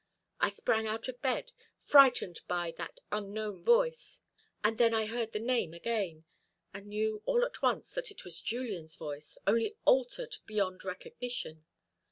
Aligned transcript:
I 0.39 0.49
sprang 0.49 0.87
out 0.87 1.07
of 1.09 1.21
bed; 1.21 1.51
frightened 1.85 2.41
by 2.47 2.73
that 2.77 3.01
unknown 3.11 3.63
voice, 3.63 4.19
and 4.63 4.79
then 4.79 4.95
I 4.95 5.05
heard 5.05 5.31
the 5.31 5.37
name 5.39 5.75
again, 5.75 6.25
and 6.73 6.87
knew 6.87 7.21
all 7.27 7.45
at 7.45 7.61
once 7.61 7.91
that 7.93 8.09
it 8.09 8.25
was 8.25 8.41
Julian's 8.41 8.95
voice, 8.95 9.37
only 9.45 9.75
altered 9.85 10.37
beyond 10.47 10.83
recognition. 10.83 11.65